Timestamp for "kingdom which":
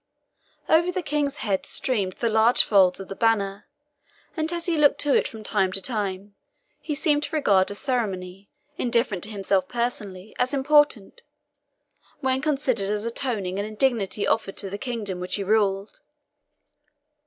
14.79-15.35